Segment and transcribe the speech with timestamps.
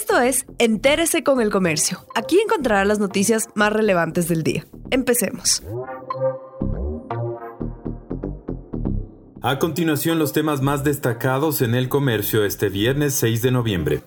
[0.00, 2.06] Esto es Entérese con el Comercio.
[2.14, 4.64] Aquí encontrará las noticias más relevantes del día.
[4.92, 5.60] Empecemos.
[9.42, 14.02] A continuación, los temas más destacados en el comercio este viernes 6 de noviembre.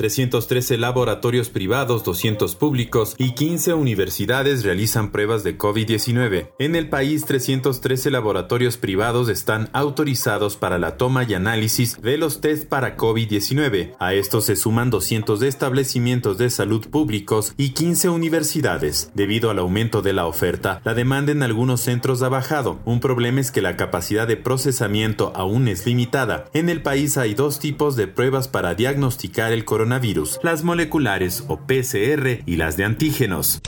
[0.00, 6.52] 313 laboratorios privados, 200 públicos y 15 universidades realizan pruebas de COVID-19.
[6.58, 12.40] En el país, 313 laboratorios privados están autorizados para la toma y análisis de los
[12.40, 13.92] test para COVID-19.
[13.98, 19.10] A estos se suman 200 de establecimientos de salud públicos y 15 universidades.
[19.12, 22.80] Debido al aumento de la oferta, la demanda en algunos centros ha bajado.
[22.86, 26.46] Un problema es que la capacidad de procesamiento aún es limitada.
[26.54, 29.89] En el país hay dos tipos de pruebas para diagnosticar el coronavirus
[30.42, 33.60] las moleculares o PCR y las de antígenos.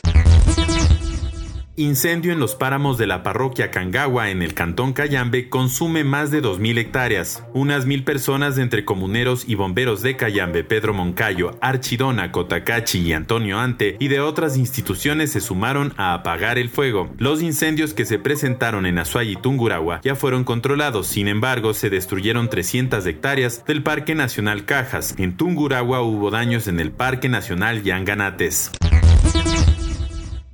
[1.77, 6.43] Incendio en los páramos de la parroquia Cangagua en el cantón Cayambe consume más de
[6.43, 7.45] 2.000 hectáreas.
[7.55, 13.59] Unas mil personas entre comuneros y bomberos de Cayambe, Pedro Moncayo, Archidona, Cotacachi y Antonio
[13.59, 17.11] Ante y de otras instituciones se sumaron a apagar el fuego.
[17.17, 21.89] Los incendios que se presentaron en Azuay y Tunguragua ya fueron controlados, sin embargo se
[21.89, 25.15] destruyeron 300 hectáreas del Parque Nacional Cajas.
[25.17, 28.73] En Tunguragua hubo daños en el Parque Nacional Yanganates.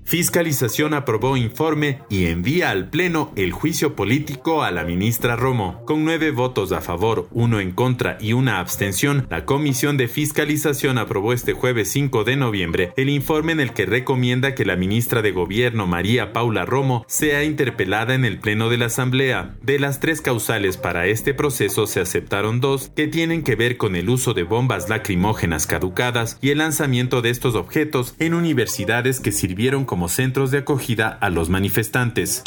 [0.09, 5.83] Fiscalización aprobó informe y envía al Pleno el juicio político a la ministra Romo.
[5.85, 10.97] Con nueve votos a favor, uno en contra y una abstención, la Comisión de Fiscalización
[10.97, 15.21] aprobó este jueves 5 de noviembre el informe en el que recomienda que la ministra
[15.21, 19.57] de Gobierno María Paula Romo sea interpelada en el Pleno de la Asamblea.
[19.61, 23.95] De las tres causales para este proceso se aceptaron dos que tienen que ver con
[23.95, 29.33] el uso de bombas lacrimógenas caducadas y el lanzamiento de estos objetos en universidades que
[29.33, 32.45] sirvieron como como centros de acogida a los manifestantes.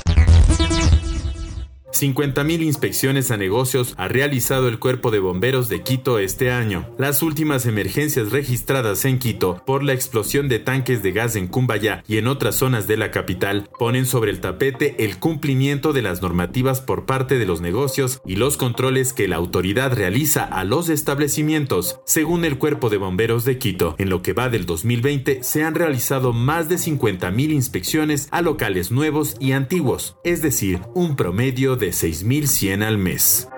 [1.92, 6.89] 50.000 inspecciones a negocios ha realizado el Cuerpo de Bomberos de Quito este año.
[6.97, 12.03] Las últimas emergencias registradas en Quito por la explosión de tanques de gas en Cumbayá
[12.08, 16.22] y en otras zonas de la capital ponen sobre el tapete el cumplimiento de las
[16.22, 20.90] normativas por parte de los negocios y los controles que la autoridad realiza a los
[20.90, 22.00] establecimientos.
[22.06, 25.75] Según el Cuerpo de Bomberos de Quito, en lo que va del 2020 se han
[25.75, 31.90] realizado más de 50.000 inspecciones a locales nuevos y antiguos, es decir, un promedio de
[31.90, 33.50] 6.100 al mes.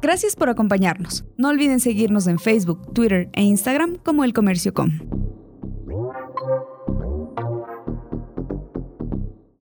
[0.00, 1.24] Gracias por acompañarnos.
[1.38, 5.33] No olviden seguirnos en Facebook, Twitter e Instagram como El Comercio Com.